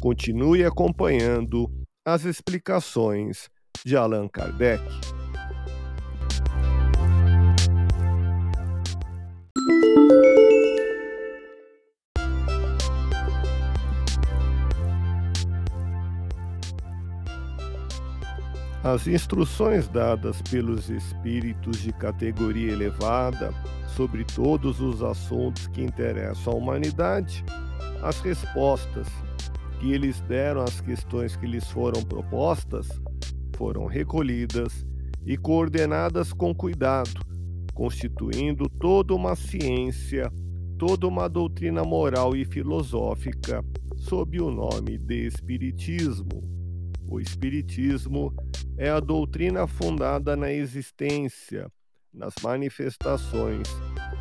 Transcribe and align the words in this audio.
Continue 0.00 0.64
acompanhando 0.64 1.70
as 2.06 2.24
explicações 2.24 3.50
de 3.84 3.98
Allan 3.98 4.28
Kardec. 4.28 4.82
As 18.82 19.06
instruções 19.06 19.86
dadas 19.86 20.40
pelos 20.40 20.88
espíritos 20.88 21.78
de 21.78 21.92
categoria 21.92 22.72
elevada 22.72 23.52
sobre 23.94 24.24
todos 24.24 24.80
os 24.80 25.02
assuntos 25.02 25.66
que 25.66 25.82
interessam 25.82 26.54
à 26.54 26.56
humanidade, 26.56 27.44
as 28.02 28.18
respostas 28.20 29.06
que 29.80 29.92
eles 29.92 30.20
deram 30.20 30.62
às 30.62 30.80
questões 30.80 31.36
que 31.36 31.46
lhes 31.46 31.68
foram 31.70 32.02
propostas 32.02 32.86
foram 33.56 33.86
recolhidas 33.86 34.86
e 35.24 35.36
coordenadas 35.36 36.32
com 36.32 36.54
cuidado, 36.54 37.20
constituindo 37.74 38.68
toda 38.68 39.14
uma 39.14 39.34
ciência, 39.34 40.30
toda 40.78 41.06
uma 41.06 41.28
doutrina 41.28 41.82
moral 41.82 42.36
e 42.36 42.44
filosófica 42.44 43.64
sob 43.96 44.40
o 44.40 44.50
nome 44.50 44.98
de 44.98 45.26
Espiritismo. 45.26 46.42
O 47.06 47.18
Espiritismo 47.18 48.34
é 48.76 48.88
a 48.88 49.00
doutrina 49.00 49.66
fundada 49.66 50.36
na 50.36 50.52
existência, 50.52 51.70
nas 52.12 52.34
manifestações 52.42 53.68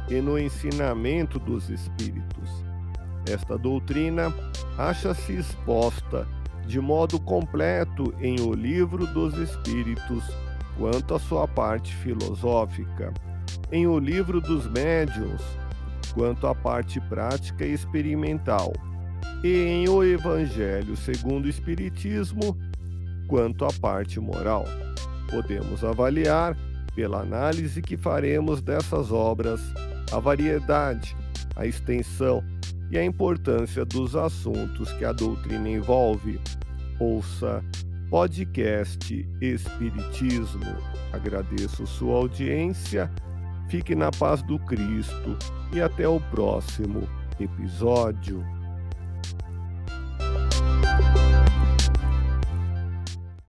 e 0.09 0.21
no 0.21 0.38
ensinamento 0.38 1.39
dos 1.39 1.69
Espíritos 1.69 2.69
esta 3.31 3.58
doutrina 3.58 4.33
acha-se 4.77 5.33
exposta 5.33 6.27
de 6.66 6.80
modo 6.80 7.19
completo 7.19 8.13
em 8.22 8.39
O 8.41 8.53
Livro 8.53 9.08
dos 9.08 9.35
Espíritos, 9.38 10.23
quanto 10.77 11.16
à 11.16 11.19
sua 11.19 11.47
parte 11.47 11.95
filosófica, 11.95 13.11
em 13.72 13.88
O 13.88 13.97
Livro 13.97 14.39
dos 14.39 14.67
Médiuns, 14.67 15.41
quanto 16.13 16.45
à 16.45 16.53
parte 16.53 17.00
prática 17.02 17.66
e 17.66 17.73
experimental, 17.73 18.72
e 19.44 19.63
em 19.63 19.89
O 19.89 20.03
Evangelho 20.03 20.95
segundo 20.95 21.45
o 21.45 21.50
Espiritismo, 21.50 22.55
quanto 23.27 23.66
à 23.66 23.73
parte 23.81 24.19
moral. 24.19 24.66
Podemos 25.30 25.83
avaliar, 25.83 26.55
pela 26.95 27.22
análise 27.22 27.81
que 27.81 27.97
faremos 27.97 28.61
dessas 28.61 29.11
obras, 29.11 29.61
a 30.11 30.19
variedade, 30.19 31.16
a 31.55 31.66
extensão 31.66 32.44
e 32.91 32.97
a 32.97 33.03
importância 33.03 33.85
dos 33.85 34.15
assuntos 34.15 34.91
que 34.93 35.05
a 35.05 35.11
doutrina 35.11 35.69
envolve. 35.69 36.39
Ouça 36.99 37.63
podcast 38.09 39.27
Espiritismo. 39.39 40.75
Agradeço 41.13 41.85
sua 41.85 42.16
audiência, 42.16 43.11
fique 43.69 43.94
na 43.95 44.11
paz 44.11 44.41
do 44.44 44.57
Cristo 44.59 45.38
e 45.73 45.79
até 45.79 46.07
o 46.07 46.19
próximo 46.19 47.07
episódio. 47.39 48.44